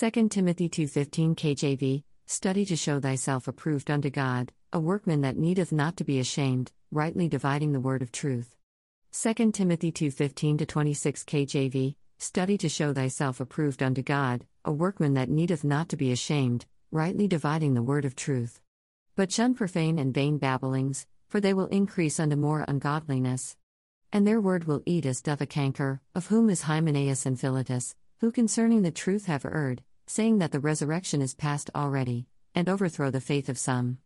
2 0.00 0.28
Timothy 0.28 0.68
2:15 0.68 1.34
KJV 1.34 2.04
Study 2.24 2.64
to 2.66 2.76
show 2.76 3.00
thyself 3.00 3.48
approved 3.48 3.90
unto 3.90 4.10
God, 4.10 4.52
a 4.72 4.78
workman 4.78 5.22
that 5.22 5.36
needeth 5.36 5.72
not 5.72 5.96
to 5.96 6.04
be 6.04 6.20
ashamed, 6.20 6.70
rightly 6.92 7.26
dividing 7.26 7.72
the 7.72 7.80
word 7.80 8.00
of 8.00 8.12
truth. 8.12 8.54
2 9.10 9.50
Timothy 9.50 9.90
2:15 9.90 10.68
26 10.68 11.24
KJV 11.24 11.96
Study 12.16 12.56
to 12.58 12.68
show 12.68 12.94
thyself 12.94 13.40
approved 13.40 13.82
unto 13.82 14.00
God, 14.00 14.46
a 14.64 14.70
workman 14.70 15.14
that 15.14 15.30
needeth 15.30 15.64
not 15.64 15.88
to 15.88 15.96
be 15.96 16.12
ashamed, 16.12 16.66
rightly 16.92 17.26
dividing 17.26 17.74
the 17.74 17.82
word 17.82 18.04
of 18.04 18.14
truth. 18.14 18.62
But 19.16 19.32
shun 19.32 19.56
profane 19.56 19.98
and 19.98 20.14
vain 20.14 20.38
babblings, 20.38 21.08
for 21.26 21.40
they 21.40 21.54
will 21.54 21.66
increase 21.66 22.20
unto 22.20 22.36
more 22.36 22.64
ungodliness. 22.68 23.56
And 24.12 24.24
their 24.24 24.40
word 24.40 24.62
will 24.62 24.84
eat 24.86 25.06
as 25.06 25.20
doth 25.20 25.40
a 25.40 25.46
canker, 25.46 26.00
of 26.14 26.28
whom 26.28 26.50
is 26.50 26.62
Hymenaeus 26.62 27.26
and 27.26 27.36
Philetus, 27.36 27.96
who 28.20 28.30
concerning 28.30 28.82
the 28.82 28.90
truth 28.90 29.26
have 29.26 29.44
erred, 29.44 29.82
saying 30.08 30.38
that 30.38 30.52
the 30.52 30.58
resurrection 30.60 31.20
is 31.20 31.34
past 31.34 31.70
already, 31.74 32.26
and 32.54 32.68
overthrow 32.68 33.10
the 33.10 33.20
faith 33.20 33.48
of 33.48 33.58
some. 33.58 33.98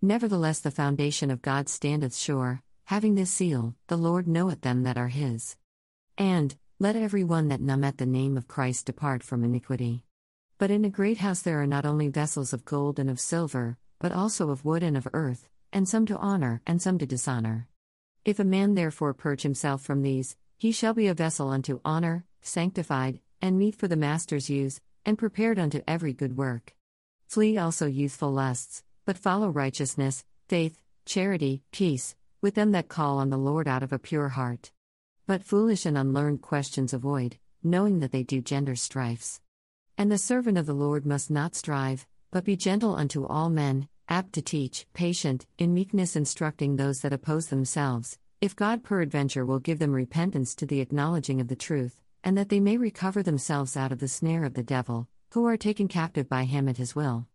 Nevertheless, 0.00 0.60
the 0.60 0.70
foundation 0.70 1.30
of 1.30 1.42
God 1.42 1.68
standeth 1.68 2.16
sure, 2.16 2.62
having 2.86 3.14
this 3.14 3.30
seal 3.30 3.76
The 3.86 3.96
Lord 3.96 4.26
knoweth 4.26 4.62
them 4.62 4.82
that 4.82 4.96
are 4.96 5.08
his. 5.08 5.56
And, 6.18 6.56
Let 6.80 6.96
every 6.96 7.22
one 7.22 7.48
that 7.48 7.60
numbeth 7.60 7.98
the 7.98 8.06
name 8.06 8.36
of 8.36 8.48
Christ 8.48 8.86
depart 8.86 9.22
from 9.22 9.44
iniquity. 9.44 10.04
But 10.58 10.70
in 10.70 10.84
a 10.84 10.90
great 10.90 11.18
house 11.18 11.42
there 11.42 11.60
are 11.60 11.66
not 11.66 11.86
only 11.86 12.08
vessels 12.08 12.52
of 12.52 12.64
gold 12.64 12.98
and 12.98 13.10
of 13.10 13.20
silver, 13.20 13.76
but 13.98 14.10
also 14.10 14.50
of 14.50 14.64
wood 14.64 14.82
and 14.82 14.96
of 14.96 15.06
earth, 15.12 15.48
and 15.72 15.88
some 15.88 16.06
to 16.06 16.16
honor, 16.16 16.62
and 16.66 16.80
some 16.80 16.98
to 16.98 17.06
dishonor. 17.06 17.68
If 18.24 18.38
a 18.38 18.44
man 18.44 18.74
therefore 18.74 19.14
purge 19.14 19.42
himself 19.42 19.82
from 19.82 20.02
these, 20.02 20.36
he 20.56 20.72
shall 20.72 20.94
be 20.94 21.08
a 21.08 21.14
vessel 21.14 21.50
unto 21.50 21.80
honor, 21.84 22.24
sanctified, 22.40 23.20
and 23.40 23.58
meet 23.58 23.74
for 23.74 23.88
the 23.88 23.96
master's 23.96 24.48
use, 24.48 24.80
and 25.04 25.18
prepared 25.18 25.58
unto 25.58 25.82
every 25.86 26.12
good 26.12 26.36
work. 26.36 26.74
Flee 27.26 27.56
also 27.56 27.86
youthful 27.86 28.30
lusts, 28.30 28.82
but 29.04 29.18
follow 29.18 29.48
righteousness, 29.48 30.24
faith, 30.48 30.82
charity, 31.04 31.62
peace, 31.72 32.14
with 32.40 32.54
them 32.54 32.72
that 32.72 32.88
call 32.88 33.18
on 33.18 33.30
the 33.30 33.38
Lord 33.38 33.66
out 33.66 33.82
of 33.82 33.92
a 33.92 33.98
pure 33.98 34.28
heart. 34.30 34.70
But 35.26 35.44
foolish 35.44 35.86
and 35.86 35.96
unlearned 35.96 36.42
questions 36.42 36.92
avoid, 36.92 37.38
knowing 37.62 38.00
that 38.00 38.12
they 38.12 38.22
do 38.22 38.40
gender 38.40 38.74
strifes. 38.74 39.40
And 39.96 40.10
the 40.10 40.18
servant 40.18 40.58
of 40.58 40.66
the 40.66 40.74
Lord 40.74 41.06
must 41.06 41.30
not 41.30 41.54
strive, 41.54 42.06
but 42.30 42.44
be 42.44 42.56
gentle 42.56 42.96
unto 42.96 43.24
all 43.24 43.50
men, 43.50 43.88
apt 44.08 44.32
to 44.34 44.42
teach, 44.42 44.86
patient, 44.92 45.46
in 45.58 45.72
meekness 45.72 46.16
instructing 46.16 46.76
those 46.76 47.00
that 47.00 47.12
oppose 47.12 47.46
themselves, 47.46 48.18
if 48.40 48.56
God 48.56 48.82
peradventure 48.82 49.46
will 49.46 49.60
give 49.60 49.78
them 49.78 49.92
repentance 49.92 50.54
to 50.56 50.66
the 50.66 50.80
acknowledging 50.80 51.40
of 51.40 51.48
the 51.48 51.56
truth, 51.56 52.01
and 52.24 52.36
that 52.36 52.48
they 52.48 52.60
may 52.60 52.76
recover 52.76 53.22
themselves 53.22 53.76
out 53.76 53.92
of 53.92 53.98
the 53.98 54.08
snare 54.08 54.44
of 54.44 54.54
the 54.54 54.62
devil, 54.62 55.08
who 55.32 55.46
are 55.46 55.56
taken 55.56 55.88
captive 55.88 56.28
by 56.28 56.44
him 56.44 56.68
at 56.68 56.76
his 56.76 56.94
will. 56.94 57.26